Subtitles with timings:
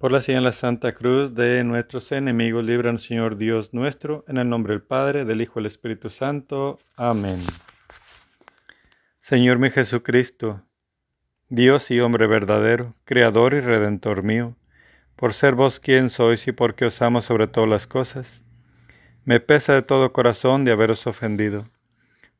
[0.00, 4.48] Por la señal la Santa Cruz de nuestros enemigos, líbranos, Señor Dios nuestro, en el
[4.48, 6.78] nombre del Padre, del Hijo y del Espíritu Santo.
[6.96, 7.38] Amén.
[9.20, 10.62] Señor mi Jesucristo,
[11.50, 14.56] Dios y hombre verdadero, Creador y Redentor mío,
[15.16, 18.42] por ser vos quien sois y porque os amo sobre todas las cosas,
[19.26, 21.68] me pesa de todo corazón de haberos ofendido.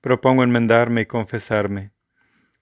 [0.01, 1.91] Propongo enmendarme y confesarme.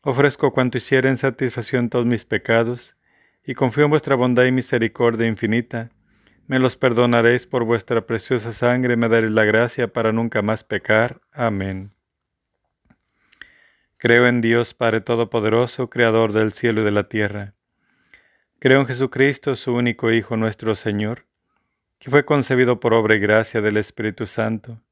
[0.03, 2.98] Ofrezco cuanto hiciera en satisfacción todos mis pecados,
[3.49, 5.89] y confío en vuestra bondad y misericordia infinita.
[6.49, 11.23] Me los perdonaréis por vuestra preciosa sangre, me daréis la gracia para nunca más pecar.
[11.33, 11.95] Amén.
[13.97, 17.55] Creo en Dios Padre Todopoderoso, Creador del cielo y de la tierra.
[18.59, 21.25] Creo en Jesucristo, su único Hijo nuestro Señor,
[21.99, 24.83] que fue concebido por obra y gracia del Espíritu Santo,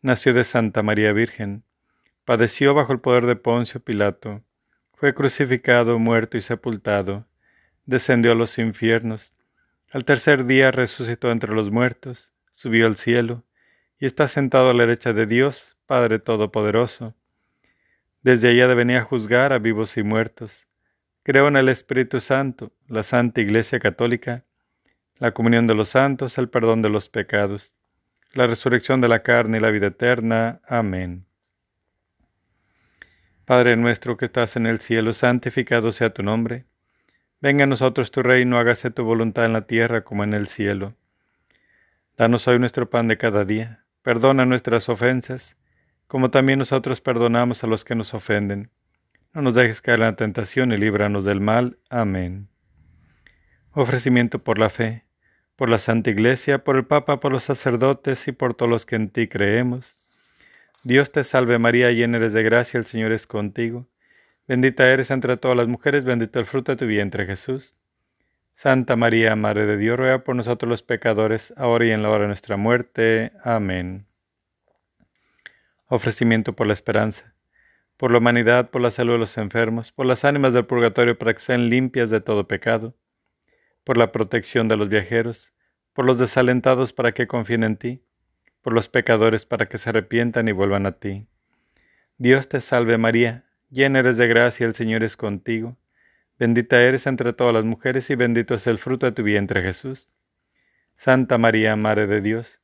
[0.00, 1.64] nació de Santa María Virgen,
[2.24, 4.42] padeció bajo el poder de Poncio Pilato,
[4.94, 7.26] fue crucificado, muerto y sepultado,
[7.90, 9.34] descendió a los infiernos.
[9.90, 13.42] Al tercer día resucitó entre los muertos, subió al cielo,
[13.98, 17.16] y está sentado a la derecha de Dios, Padre Todopoderoso.
[18.22, 20.68] Desde allá de venir a juzgar a vivos y muertos.
[21.24, 24.44] Creo en el Espíritu Santo, la Santa Iglesia Católica,
[25.18, 27.74] la comunión de los santos, el perdón de los pecados,
[28.32, 30.60] la resurrección de la carne y la vida eterna.
[30.64, 31.26] Amén.
[33.44, 36.66] Padre nuestro que estás en el cielo, santificado sea tu nombre.
[37.42, 40.94] Venga a nosotros tu reino, hágase tu voluntad en la tierra como en el cielo.
[42.18, 43.86] Danos hoy nuestro pan de cada día.
[44.02, 45.56] Perdona nuestras ofensas,
[46.06, 48.70] como también nosotros perdonamos a los que nos ofenden.
[49.32, 51.78] No nos dejes caer en la tentación y líbranos del mal.
[51.88, 52.48] Amén.
[53.72, 55.06] Ofrecimiento por la fe,
[55.56, 58.96] por la Santa Iglesia, por el Papa, por los sacerdotes y por todos los que
[58.96, 59.96] en ti creemos.
[60.82, 63.88] Dios te salve María, llena eres de gracia, el Señor es contigo.
[64.50, 67.76] Bendita eres entre todas las mujeres, bendito el fruto de tu vientre Jesús.
[68.56, 72.22] Santa María, Madre de Dios, ruega por nosotros los pecadores, ahora y en la hora
[72.22, 73.30] de nuestra muerte.
[73.44, 74.08] Amén.
[75.86, 77.32] Ofrecimiento por la esperanza,
[77.96, 81.32] por la humanidad, por la salud de los enfermos, por las ánimas del purgatorio para
[81.32, 82.96] que sean limpias de todo pecado,
[83.84, 85.52] por la protección de los viajeros,
[85.92, 88.02] por los desalentados para que confíen en ti,
[88.62, 91.28] por los pecadores para que se arrepientan y vuelvan a ti.
[92.18, 95.76] Dios te salve María, llena eres de gracia, el Señor es contigo.
[96.38, 100.08] Bendita eres entre todas las mujeres y bendito es el fruto de tu vientre Jesús.
[100.96, 102.60] Santa María, Madre de Dios,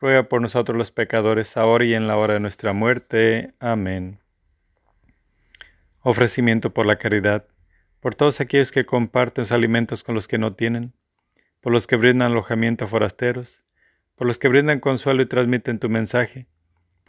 [0.00, 3.54] ruega por nosotros los pecadores, ahora y en la hora de nuestra muerte.
[3.58, 4.20] Amén.
[6.00, 7.46] Ofrecimiento por la caridad,
[8.00, 10.92] por todos aquellos que comparten sus alimentos con los que no tienen,
[11.60, 13.64] por los que brindan alojamiento a forasteros,
[14.14, 16.46] por los que brindan consuelo y transmiten tu mensaje,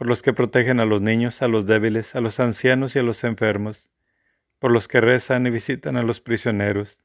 [0.00, 3.02] por los que protegen a los niños, a los débiles, a los ancianos y a
[3.02, 3.90] los enfermos,
[4.58, 7.02] por los que rezan y visitan a los prisioneros.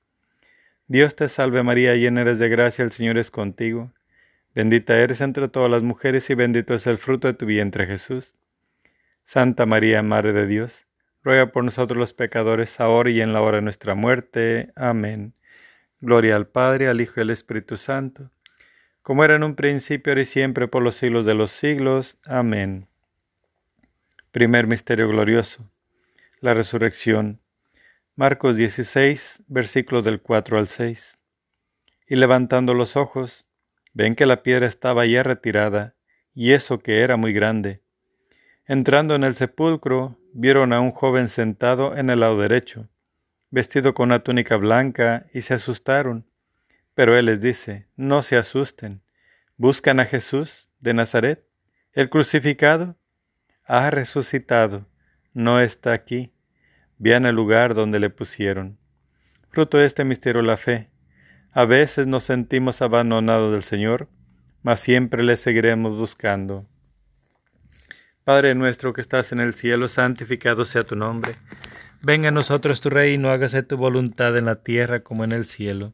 [0.88, 3.92] Dios te salve María, llena eres de gracia, el Señor es contigo.
[4.54, 8.34] Bendita eres entre todas las mujeres y bendito es el fruto de tu vientre Jesús.
[9.26, 10.88] Santa María, Madre de Dios,
[11.22, 14.72] ruega por nosotros los pecadores, ahora y en la hora de nuestra muerte.
[14.78, 15.34] Amén.
[16.00, 18.32] Gloria al Padre, al Hijo y al Espíritu Santo
[19.06, 22.18] como era en un principio, ahora y siempre, por los siglos de los siglos.
[22.26, 22.88] Amén.
[24.32, 25.70] Primer Misterio Glorioso.
[26.40, 27.40] La Resurrección.
[28.16, 31.20] Marcos 16, versículos del 4 al 6.
[32.08, 33.46] Y levantando los ojos,
[33.94, 35.94] ven que la piedra estaba ya retirada,
[36.34, 37.84] y eso que era muy grande.
[38.66, 42.90] Entrando en el sepulcro, vieron a un joven sentado en el lado derecho,
[43.52, 46.26] vestido con una túnica blanca, y se asustaron.
[46.96, 49.04] Pero él les dice, no se asusten,
[49.58, 51.46] buscan a Jesús de Nazaret,
[51.94, 52.98] el crucificado,
[53.66, 54.88] ha resucitado,
[55.34, 56.34] no está aquí,
[56.98, 58.80] vean el lugar donde le pusieron.
[59.50, 60.90] Fruto de este misterio la fe.
[61.52, 64.10] A veces nos sentimos abandonados del Señor,
[64.62, 66.68] mas siempre le seguiremos buscando.
[68.24, 71.36] Padre nuestro que estás en el cielo, santificado sea tu nombre.
[72.02, 75.94] Venga a nosotros tu reino, hágase tu voluntad en la tierra como en el cielo.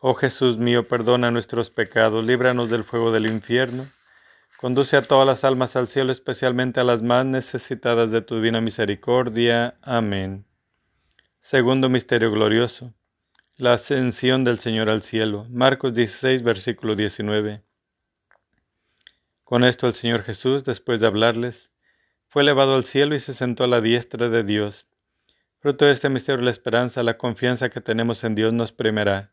[0.00, 3.88] Oh Jesús mío, perdona nuestros pecados, líbranos del fuego del infierno,
[4.56, 8.60] conduce a todas las almas al cielo, especialmente a las más necesitadas de tu divina
[8.60, 9.76] misericordia.
[9.82, 10.46] Amén.
[11.40, 12.94] Segundo Misterio Glorioso.
[13.56, 15.46] La ascensión del Señor al cielo.
[15.50, 17.64] Marcos 16, versículo 19.
[19.42, 21.72] Con esto el Señor Jesús, después de hablarles,
[22.28, 24.86] fue elevado al cielo y se sentó a la diestra de Dios.
[25.58, 29.32] Fruto de este misterio la esperanza, la confianza que tenemos en Dios nos primerá.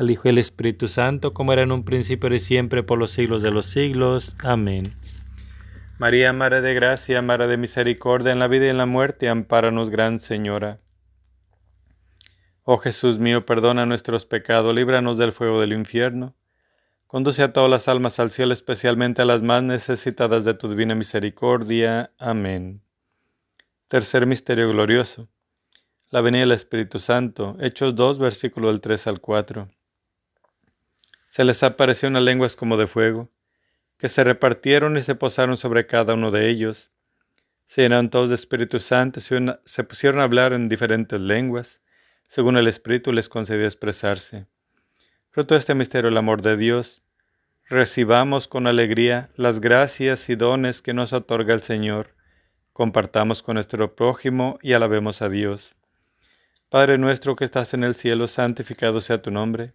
[0.00, 3.10] al Hijo y al Espíritu Santo, como era en un principio y siempre, por los
[3.10, 4.34] siglos de los siglos.
[4.40, 4.94] Amén.
[5.98, 9.90] María, Madre de Gracia, Madre de Misericordia, en la vida y en la muerte, ampáranos,
[9.90, 10.80] Gran Señora.
[12.62, 16.34] Oh Jesús mío, perdona nuestros pecados, líbranos del fuego del infierno
[17.06, 20.94] Conduce a todas las almas al cielo, especialmente a las más necesitadas de tu divina
[20.94, 22.12] misericordia.
[22.18, 22.82] Amén.
[23.88, 25.28] Tercer misterio glorioso.
[26.10, 27.56] La venida del Espíritu Santo.
[27.58, 29.68] Hechos 2, versículo del 3 al 4.
[31.30, 33.30] Se les apareció unas lenguas como de fuego,
[33.98, 36.90] que se repartieron y se posaron sobre cada uno de ellos.
[37.64, 39.22] Se llenaron todos de Espíritu Santo y
[39.64, 41.80] se pusieron a hablar en diferentes lenguas,
[42.26, 44.48] según el Espíritu les concedió expresarse.
[45.30, 47.00] Fruto este misterio el amor de Dios.
[47.68, 52.16] Recibamos con alegría las gracias y dones que nos otorga el Señor.
[52.72, 55.76] Compartamos con nuestro prójimo y alabemos a Dios.
[56.70, 59.74] Padre nuestro que estás en el cielo, santificado sea tu nombre.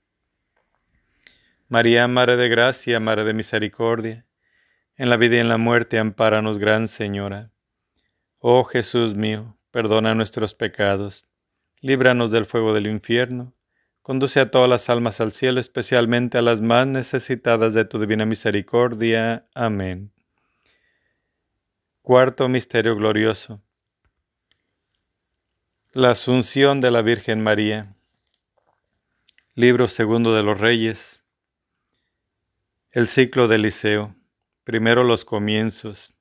[1.71, 4.25] María, Madre de Gracia, Madre de Misericordia,
[4.97, 7.53] en la vida y en la muerte, ampáranos, Gran Señora.
[8.39, 11.25] Oh Jesús mío, perdona nuestros pecados,
[11.79, 13.53] líbranos del fuego del infierno,
[14.01, 18.25] conduce a todas las almas al cielo, especialmente a las más necesitadas de tu divina
[18.25, 19.47] misericordia.
[19.55, 20.11] Amén.
[22.01, 23.61] Cuarto Misterio Glorioso.
[25.93, 27.95] La Asunción de la Virgen María.
[29.55, 31.20] Libro segundo de los Reyes
[32.91, 34.15] el ciclo de Eliseo.
[34.65, 36.13] Primero los comienzos.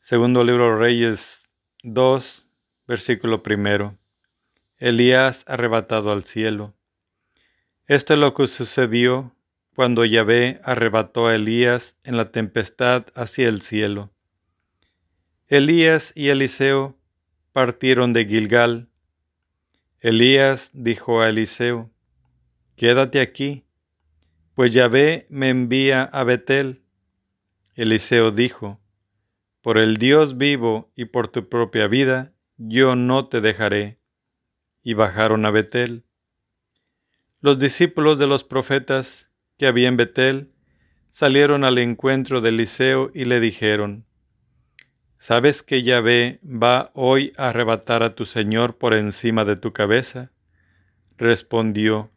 [0.00, 1.48] Segundo libro Reyes
[1.82, 2.46] 2,
[2.86, 3.96] versículo primero.
[4.76, 6.74] Elías arrebatado al cielo.
[7.86, 9.34] Esto es lo que sucedió
[9.74, 14.10] cuando Yahvé arrebató a Elías en la tempestad hacia el cielo.
[15.48, 16.98] Elías y Eliseo
[17.52, 18.88] partieron de Gilgal.
[20.00, 21.90] Elías dijo a Eliseo,
[22.76, 23.64] Quédate aquí
[24.54, 26.82] pues Yahvé me envía a Betel.
[27.74, 28.80] Eliseo dijo,
[29.62, 33.98] Por el Dios vivo y por tu propia vida, yo no te dejaré.
[34.82, 36.04] Y bajaron a Betel.
[37.40, 40.52] Los discípulos de los profetas que había en Betel
[41.10, 44.04] salieron al encuentro de Eliseo y le dijeron,
[45.18, 50.32] ¿Sabes que Yahvé va hoy a arrebatar a tu Señor por encima de tu cabeza?
[51.18, 52.10] Respondió,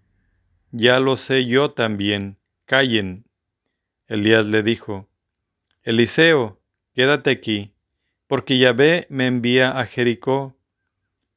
[0.74, 2.38] ya lo sé yo también.
[2.65, 3.25] Callen.
[4.08, 5.08] Elías le dijo,
[5.84, 6.59] Eliseo,
[6.96, 7.74] quédate aquí,
[8.27, 10.57] porque Yahvé me envía a Jericó.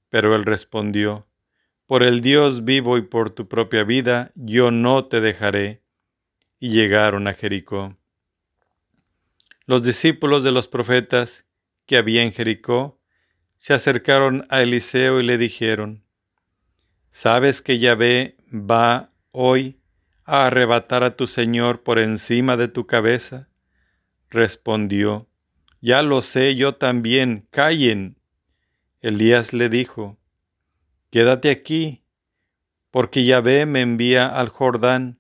[0.09, 1.27] Pero él respondió,
[1.87, 5.83] Por el Dios vivo y por tu propia vida, yo no te dejaré.
[6.59, 7.95] Y llegaron a Jericó.
[9.67, 11.45] Los discípulos de los profetas
[11.85, 12.99] que había en Jericó
[13.59, 16.05] se acercaron a Eliseo y le dijeron,
[17.11, 19.79] ¿Sabes que Yahvé va hoy
[20.25, 23.49] a arrebatar a tu Señor por encima de tu cabeza?
[24.31, 25.29] Respondió,
[25.83, 28.17] Ya lo sé yo también, callen.
[29.03, 30.17] Elías le dijo,
[31.11, 32.03] Quédate aquí,
[32.91, 35.19] porque Yahvé me envía al Jordán.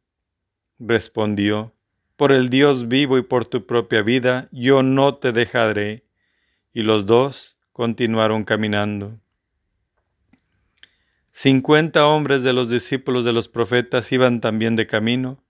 [0.79, 1.74] Respondió,
[2.16, 6.05] Por el Dios vivo y por tu propia vida, yo no te dejaré.
[6.72, 9.20] Y los dos continuaron caminando.
[11.38, 15.44] Cincuenta hombres de los discípulos de los profetas iban también de camino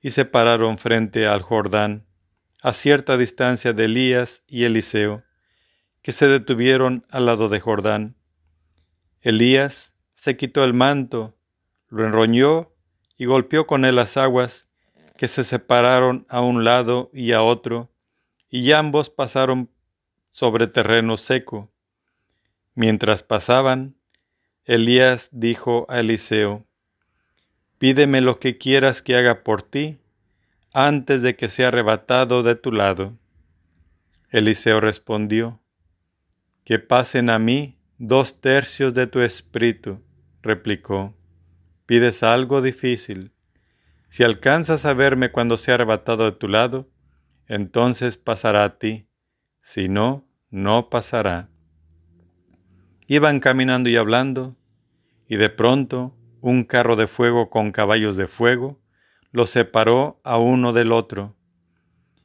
[0.00, 2.04] y se pararon frente al Jordán,
[2.62, 5.22] a cierta distancia de Elías y Eliseo,
[6.02, 8.16] que se detuvieron al lado de Jordán.
[9.20, 11.36] Elías se quitó el manto,
[11.90, 12.72] lo enroñó
[13.16, 14.68] y golpeó con él las aguas,
[15.16, 17.92] que se separaron a un lado y a otro,
[18.48, 19.70] y ambos pasaron
[20.32, 21.70] sobre terreno seco.
[22.74, 23.94] Mientras pasaban,
[24.70, 26.64] Elías dijo a Eliseo,
[27.78, 29.98] Pídeme lo que quieras que haga por ti,
[30.72, 33.18] antes de que sea arrebatado de tu lado.
[34.28, 35.60] Eliseo respondió,
[36.64, 40.04] Que pasen a mí dos tercios de tu espíritu,
[40.40, 41.16] replicó.
[41.86, 43.32] Pides algo difícil.
[44.08, 46.88] Si alcanzas a verme cuando sea arrebatado de tu lado,
[47.48, 49.08] entonces pasará a ti,
[49.60, 51.48] si no, no pasará.
[53.08, 54.56] Iban caminando y hablando,
[55.30, 58.80] y de pronto un carro de fuego con caballos de fuego
[59.30, 61.36] los separó a uno del otro.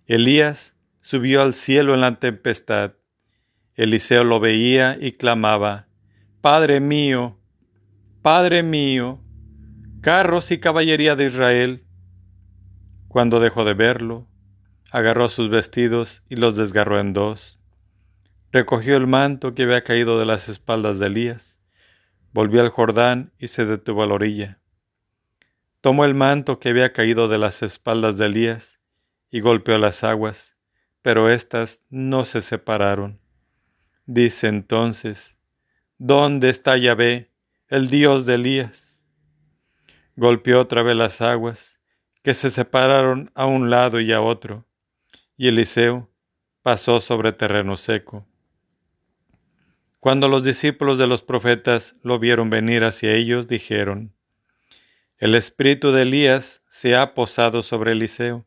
[0.08, 2.94] Elías subió al cielo en la tempestad.
[3.76, 5.88] Eliseo lo veía y clamaba,
[6.42, 7.38] Padre mío,
[8.24, 9.22] Padre mío,
[10.02, 11.86] carros y caballería de Israel.
[13.08, 14.28] Cuando dejó de verlo,
[14.90, 17.60] agarró sus vestidos y los desgarró en dos.
[18.52, 21.56] Recogió el manto que había caído de las espaldas de Elías
[22.36, 24.60] volvió al Jordán y se detuvo a la orilla.
[25.80, 28.82] Tomó el manto que había caído de las espaldas de Elías
[29.32, 30.58] y golpeó las aguas,
[31.02, 33.22] pero éstas no se separaron.
[34.06, 35.38] Dice entonces,
[35.98, 37.32] ¿Dónde está Yahvé,
[37.70, 39.02] el Dios de Elías?
[40.18, 41.80] Golpeó otra vez las aguas,
[42.22, 44.66] que se separaron a un lado y a otro,
[45.38, 46.12] y Eliseo
[46.64, 48.28] pasó sobre terreno seco.
[50.06, 54.14] Cuando los discípulos de los profetas lo vieron venir hacia ellos, dijeron,
[55.18, 58.46] El espíritu de Elías se ha posado sobre Eliseo.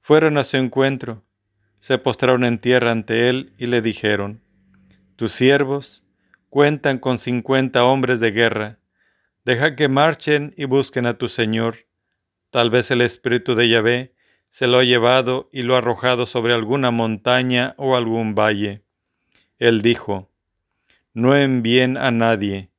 [0.00, 1.22] Fueron a su encuentro,
[1.78, 4.42] se postraron en tierra ante él y le dijeron,
[5.14, 6.02] Tus siervos
[6.50, 8.80] cuentan con cincuenta hombres de guerra,
[9.44, 11.86] deja que marchen y busquen a tu Señor.
[12.50, 14.14] Tal vez el espíritu de Yahvé
[14.50, 18.83] se lo ha llevado y lo ha arrojado sobre alguna montaña o algún valle.
[19.64, 20.30] Él dijo,
[21.14, 22.70] No envíen a nadie.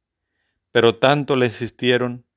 [0.71, 2.27] Pero tanto le insistieron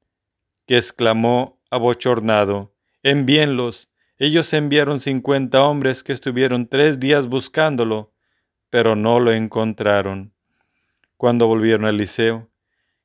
[0.66, 3.90] que exclamó abochornado, Envíenlos.
[4.16, 8.14] Ellos enviaron cincuenta hombres que estuvieron tres días buscándolo,
[8.70, 10.32] pero no lo encontraron.
[11.18, 12.48] Cuando volvieron a Eliseo,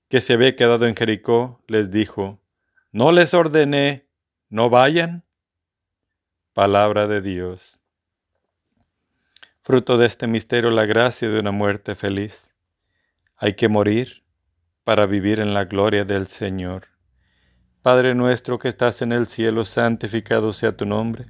[0.07, 2.39] que se había quedado en Jericó, les dijo,
[2.93, 4.07] ¿No les ordené,
[4.47, 5.25] no vayan?
[6.53, 7.82] Palabra de Dios.
[9.63, 12.53] Fruto de este misterio, la gracia de una muerte feliz.
[13.35, 14.23] Hay que morir
[14.83, 16.87] para vivir en la gloria del Señor.
[17.81, 21.25] Padre nuestro que estás en el cielo, santificado sea tu nombre.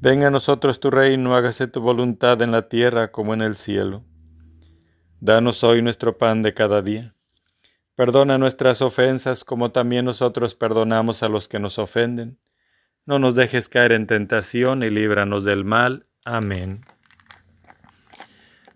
[0.00, 4.04] Venga a nosotros tu reino, hágase tu voluntad en la tierra como en el cielo.
[5.20, 7.14] Danos hoy nuestro pan de cada día.
[7.94, 12.38] Perdona nuestras ofensas como también nosotros perdonamos a los que nos ofenden
[13.06, 16.06] no nos dejes caer en tentación y líbranos del mal.
[16.24, 16.84] Amén.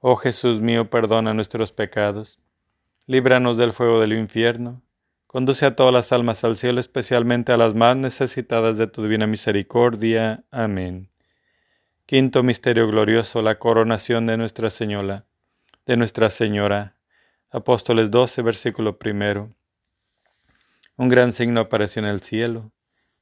[0.00, 2.38] Oh Jesús mío, perdona nuestros pecados,
[3.06, 4.80] líbranos del fuego del infierno,
[5.26, 9.26] conduce a todas las almas al cielo, especialmente a las más necesitadas de tu divina
[9.26, 10.44] misericordia.
[10.52, 11.10] Amén.
[12.06, 15.26] Quinto Misterio Glorioso, la coronación de Nuestra Señora.
[15.84, 16.96] de Nuestra Señora.
[17.50, 19.52] Apóstoles 12, versículo primero.
[20.96, 22.70] Un gran signo apareció en el cielo.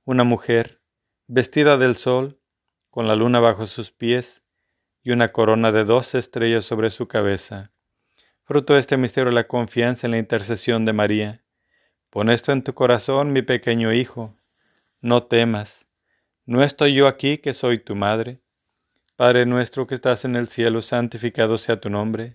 [0.04, 0.80] Una mujer,
[1.26, 2.38] vestida del sol,
[2.90, 4.42] con la luna bajo sus pies
[5.06, 7.70] y una corona de doce estrellas sobre su cabeza.
[8.42, 11.44] Fruto de este misterio la confianza en la intercesión de María.
[12.10, 14.34] Pon esto en tu corazón, mi pequeño hijo.
[15.00, 15.86] No temas.
[16.44, 18.40] ¿No estoy yo aquí que soy tu madre?
[19.14, 22.34] Padre nuestro que estás en el cielo, santificado sea tu nombre.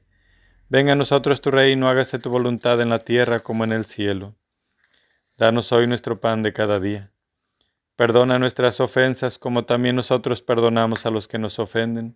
[0.69, 4.33] Venga a nosotros tu reino, hágase tu voluntad en la tierra como en el cielo.
[5.35, 7.11] Danos hoy nuestro pan de cada día.
[7.97, 12.15] Perdona nuestras ofensas como también nosotros perdonamos a los que nos ofenden.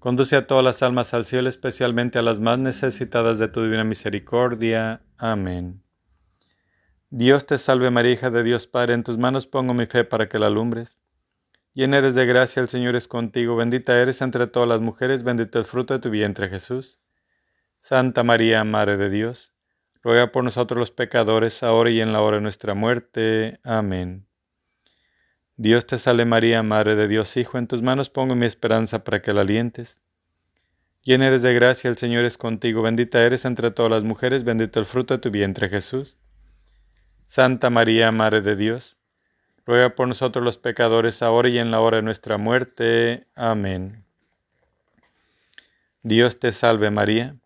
[0.00, 3.84] Conduce a todas las almas al cielo, especialmente a las más necesitadas de tu divina
[3.84, 5.02] misericordia.
[5.18, 5.82] Amén.
[7.10, 10.26] Dios te salve María, hija de Dios Padre, en tus manos pongo mi fe para
[10.26, 10.98] que la alumbres.
[11.74, 15.58] Llena eres de gracia, el Señor es contigo, bendita eres entre todas las mujeres, bendito
[15.58, 16.98] el fruto de tu vientre Jesús.
[17.82, 19.52] Santa María, Madre de Dios,
[20.02, 23.60] ruega por nosotros los pecadores, ahora y en la hora de nuestra muerte.
[23.64, 24.29] Amén.
[25.62, 29.20] Dios te salve María, Madre de Dios, Hijo, en tus manos pongo mi esperanza para
[29.20, 30.00] que la alientes.
[31.02, 34.80] Llena eres de gracia, el Señor es contigo, bendita eres entre todas las mujeres, bendito
[34.80, 36.16] el fruto de tu vientre Jesús.
[37.26, 38.96] Santa María, Madre de Dios,
[39.66, 43.26] ruega por nosotros los pecadores, ahora y en la hora de nuestra muerte.
[43.34, 44.06] Amén.
[46.02, 47.36] Dios te salve María,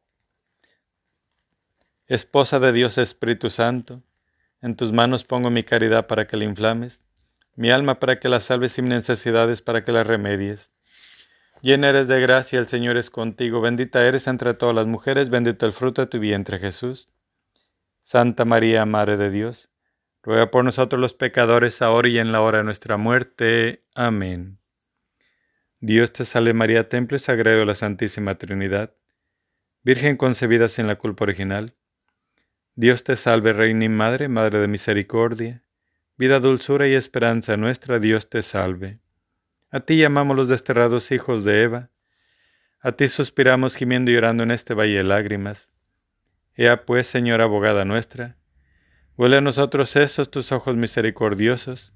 [2.07, 4.05] esposa de Dios Espíritu Santo,
[4.63, 7.05] en tus manos pongo mi caridad para que la inflames.
[7.57, 10.73] Mi alma para que la salves mis necesidades para que las remedies.
[11.63, 15.65] Llena eres de gracia, el Señor es contigo, bendita eres entre todas las mujeres, bendito
[15.65, 17.09] el fruto de tu vientre Jesús.
[18.01, 19.71] Santa María, Madre de Dios,
[20.23, 23.87] ruega por nosotros los pecadores, ahora y en la hora de nuestra muerte.
[23.95, 24.59] Amén.
[25.81, 28.95] Dios te salve María, templo y sagrado de la Santísima Trinidad,
[29.83, 31.75] Virgen concebida sin la culpa original.
[32.75, 35.64] Dios te salve, Reina y Madre, Madre de Misericordia
[36.17, 39.01] Vida, dulzura y esperanza nuestra, Dios te salve.
[39.73, 41.91] A ti llamamos los desterrados hijos de Eva.
[42.81, 45.71] A ti suspiramos gimiendo y llorando en este valle de lágrimas.
[46.55, 48.37] Ea pues, Señora abogada nuestra,
[49.17, 51.93] huele a nosotros esos tus ojos misericordiosos,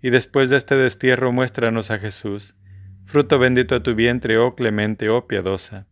[0.00, 2.54] y después de este destierro muéstranos a Jesús,
[3.04, 5.86] fruto bendito de tu vientre, oh clemente, oh piadosa.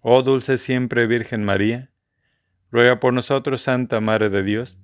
[0.00, 1.92] Oh dulce siempre Virgen María,
[2.72, 4.76] ruega por nosotros, Santa Madre de Dios,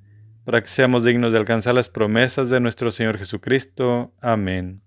[0.48, 4.14] para que seamos dignos de alcanzar las promesas de nuestro Señor Jesucristo.
[4.18, 4.80] Amén.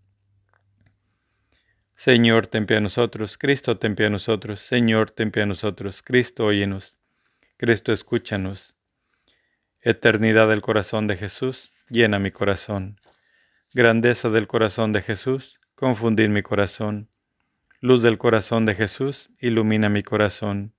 [1.94, 6.02] Señor, ten pie a nosotros, Cristo, ten pie a nosotros, Señor, ten pie a nosotros,
[6.02, 6.98] Cristo, óyenos,
[7.58, 8.74] Cristo, escúchanos.
[9.82, 13.00] Eternidad del corazón de Jesús, llena mi corazón.
[13.72, 17.12] Grandeza del corazón de Jesús, confundir mi corazón.
[17.82, 20.74] Luz del corazón de Jesús, ilumina mi corazón.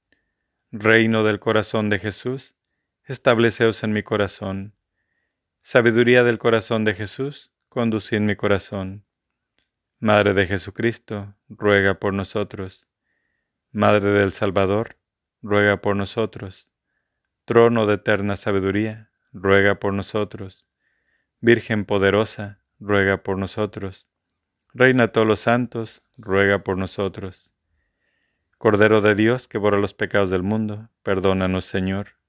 [0.72, 2.56] Reino del corazón de Jesús,
[3.04, 4.74] estableceos en mi corazón.
[5.60, 9.04] Sabiduría del corazón de Jesús, conducid mi corazón.
[9.98, 12.86] Madre de Jesucristo, ruega por nosotros.
[13.70, 14.98] Madre del Salvador,
[15.42, 16.68] ruega por nosotros.
[17.44, 20.66] Trono de eterna sabiduría, ruega por nosotros.
[21.40, 24.08] Virgen poderosa, ruega por nosotros.
[24.74, 27.52] Reina de todos los santos, ruega por nosotros.
[28.58, 32.21] Cordero de Dios que borra los pecados del mundo, perdónanos Señor.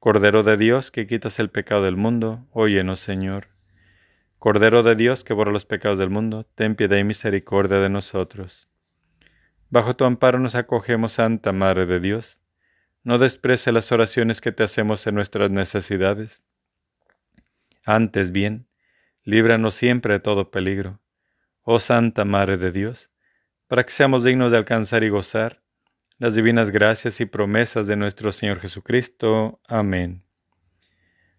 [0.00, 3.48] Cordero de Dios que quitas el pecado del mundo, óyenos Señor.
[4.38, 8.66] Cordero de Dios que borra los pecados del mundo, ten piedad y misericordia de nosotros.
[9.68, 12.40] Bajo tu amparo nos acogemos, Santa Madre de Dios.
[13.04, 16.42] No desprece las oraciones que te hacemos en nuestras necesidades.
[17.84, 18.68] Antes bien,
[19.22, 20.98] líbranos siempre de todo peligro.
[21.60, 23.10] Oh Santa Madre de Dios,
[23.66, 25.59] para que seamos dignos de alcanzar y gozar
[26.20, 29.58] las divinas gracias y promesas de nuestro Señor Jesucristo.
[29.66, 30.22] Amén.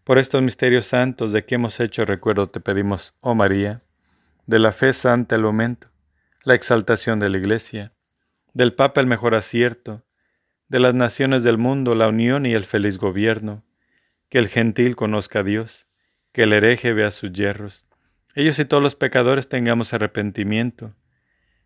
[0.03, 3.83] Por estos misterios santos de que hemos hecho recuerdo te pedimos, oh María,
[4.47, 5.89] de la fe santa el aumento,
[6.43, 7.93] la exaltación de la Iglesia,
[8.55, 10.03] del Papa el mejor acierto,
[10.67, 13.63] de las naciones del mundo la unión y el feliz gobierno,
[14.29, 15.85] que el gentil conozca a Dios,
[16.31, 17.85] que el hereje vea sus yerros,
[18.33, 20.95] ellos y todos los pecadores tengamos arrepentimiento,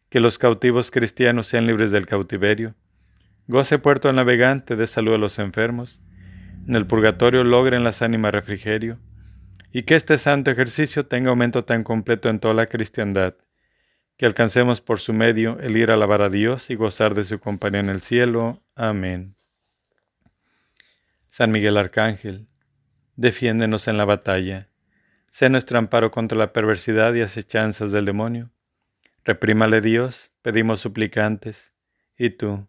[0.10, 2.76] que los cautivos cristianos sean libres del cautiverio,
[3.48, 6.02] Goce puerto navegante de salud a los enfermos,
[6.68, 8.98] en el purgatorio logren las ánimas refrigerio,
[9.72, 13.36] y que este santo ejercicio tenga aumento tan completo en toda la cristiandad,
[14.18, 17.40] que alcancemos por su medio el ir a alabar a Dios y gozar de su
[17.40, 18.64] compañía en el cielo.
[18.74, 19.36] Amén.
[21.28, 22.48] San Miguel Arcángel,
[23.16, 24.70] defiéndenos en la batalla,
[25.30, 28.50] sé nuestro amparo contra la perversidad y acechanzas del demonio.
[29.24, 31.76] Reprímale Dios, pedimos suplicantes,
[32.18, 32.66] y tú,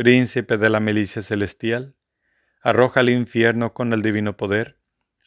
[0.00, 1.94] príncipe de la milicia celestial,
[2.62, 4.78] arroja al infierno con el divino poder,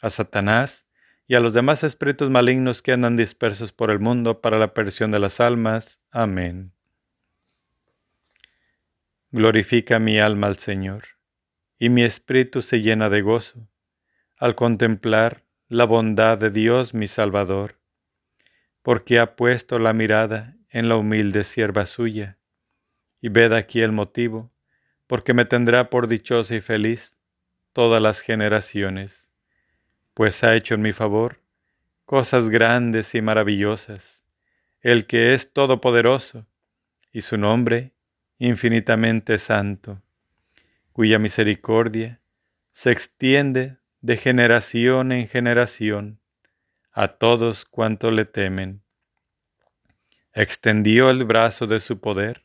[0.01, 0.87] a Satanás
[1.27, 5.11] y a los demás espíritus malignos que andan dispersos por el mundo para la perdición
[5.11, 5.99] de las almas.
[6.09, 6.73] Amén.
[9.29, 11.03] Glorifica mi alma al Señor,
[11.77, 13.69] y mi espíritu se llena de gozo,
[14.37, 17.77] al contemplar la bondad de Dios mi Salvador,
[18.81, 22.39] porque ha puesto la mirada en la humilde sierva suya,
[23.21, 24.51] y ved aquí el motivo
[25.13, 27.15] porque me tendrá por dichosa y feliz
[27.71, 29.27] todas las generaciones,
[30.15, 31.39] pues ha hecho en mi favor
[32.03, 34.23] cosas grandes y maravillosas,
[34.81, 36.47] el que es todopoderoso,
[37.11, 37.91] y su nombre
[38.39, 40.01] infinitamente santo,
[40.93, 42.19] cuya misericordia
[42.71, 46.19] se extiende de generación en generación
[46.91, 48.81] a todos cuantos le temen.
[50.33, 52.41] Extendió el brazo de su poder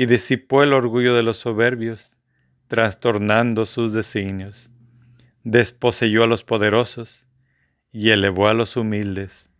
[0.00, 2.16] y disipó el orgullo de los soberbios,
[2.68, 4.70] trastornando sus designios.
[5.44, 7.26] Desposeyó a los poderosos
[7.92, 9.50] y elevó a los humildes.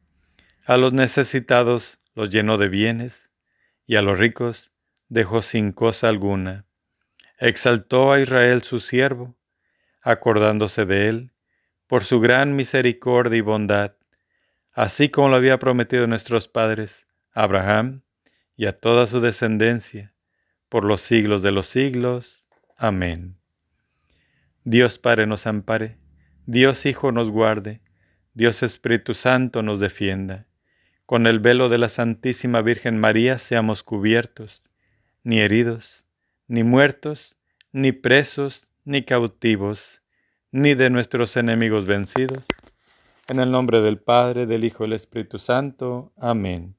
[0.65, 3.29] A los necesitados los llenó de bienes
[3.87, 4.73] y a los ricos
[5.11, 6.65] dejó sin cosa alguna.
[7.39, 9.37] Exaltó a Israel su siervo,
[10.01, 11.33] acordándose de él,
[11.87, 13.93] por su gran misericordia y bondad,
[14.73, 18.05] así como lo había prometido nuestros padres, Abraham,
[18.57, 20.15] y a toda su descendencia,
[20.71, 22.47] por los siglos de los siglos.
[22.79, 23.37] Amén.
[24.65, 25.99] Dios Padre nos ampare,
[26.47, 27.83] Dios Hijo nos guarde,
[28.33, 30.47] Dios Espíritu Santo nos defienda.
[31.05, 34.63] con el velo de la Santísima Virgen María seamos cubiertos,
[35.25, 36.05] ni heridos,
[36.47, 37.35] ni muertos,
[37.73, 40.03] ni presos, ni cautivos,
[40.53, 42.47] ni de nuestros enemigos vencidos.
[43.27, 46.13] En el nombre del Padre, del Hijo y del Espíritu Santo.
[46.17, 46.77] Amén.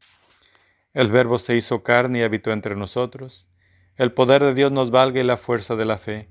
[0.93, 3.50] El Verbo se hizo carne y habitó entre nosotros.
[3.97, 6.29] El poder de Dios nos valga y la fuerza de la fe,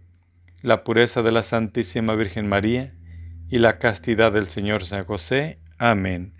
[0.63, 2.95] la pureza de la Santísima Virgen María
[3.51, 5.59] y la castidad del Señor San José.
[5.77, 6.35] Amén.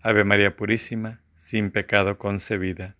[0.00, 2.96] Ave María Purísima, sin pecado concebida.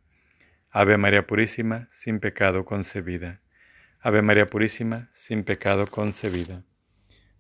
[0.71, 3.41] Ave María Purísima, sin pecado concebida.
[4.01, 6.65] Ave María Purísima, sin pecado concebida.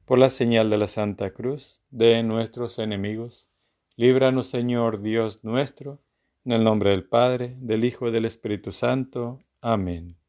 [0.05, 3.49] Por la señal de la Santa Cruz de nuestros enemigos,
[3.97, 6.01] líbranos Señor Dios nuestro,
[6.45, 9.41] en el nombre del Padre, del Hijo y del Espíritu Santo.
[9.61, 10.20] Amén.